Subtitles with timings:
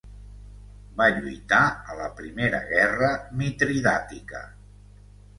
[1.01, 1.59] Va lluitar
[1.93, 3.09] a la Primera Guerra
[3.41, 4.41] Mitridàtica.